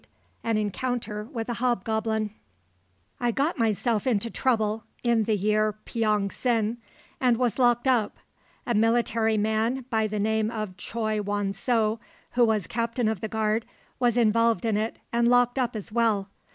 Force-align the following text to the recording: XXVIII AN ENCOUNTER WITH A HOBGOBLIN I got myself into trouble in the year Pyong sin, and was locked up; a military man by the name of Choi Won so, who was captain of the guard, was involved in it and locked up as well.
XXVIII 0.43 0.49
AN 0.49 0.57
ENCOUNTER 0.57 1.23
WITH 1.25 1.47
A 1.49 1.53
HOBGOBLIN 1.53 2.31
I 3.19 3.29
got 3.29 3.59
myself 3.59 4.07
into 4.07 4.31
trouble 4.31 4.83
in 5.03 5.25
the 5.25 5.37
year 5.37 5.73
Pyong 5.85 6.31
sin, 6.31 6.79
and 7.19 7.37
was 7.37 7.59
locked 7.59 7.87
up; 7.87 8.17
a 8.65 8.73
military 8.73 9.37
man 9.37 9.85
by 9.91 10.07
the 10.07 10.19
name 10.19 10.49
of 10.49 10.75
Choi 10.75 11.21
Won 11.21 11.53
so, 11.53 11.99
who 12.31 12.45
was 12.45 12.65
captain 12.65 13.07
of 13.07 13.21
the 13.21 13.27
guard, 13.29 13.63
was 13.99 14.17
involved 14.17 14.65
in 14.65 14.75
it 14.75 14.97
and 15.13 15.27
locked 15.27 15.59
up 15.59 15.75
as 15.75 15.91
well. 15.91 16.31